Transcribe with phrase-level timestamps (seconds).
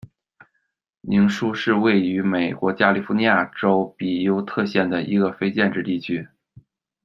[1.01, 6.27] 宁舒是位于美国加利福尼亚州比尤特县的一个非建制地区。